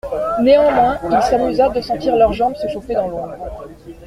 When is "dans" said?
2.95-3.07